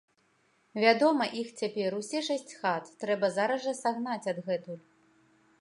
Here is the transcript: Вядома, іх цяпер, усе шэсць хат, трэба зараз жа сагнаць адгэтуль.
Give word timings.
Вядома, 0.83 1.27
іх 1.41 1.51
цяпер, 1.63 1.97
усе 1.99 2.23
шэсць 2.29 2.55
хат, 2.63 2.91
трэба 3.05 3.33
зараз 3.39 3.59
жа 3.69 3.73
сагнаць 3.85 4.29
адгэтуль. 4.37 4.83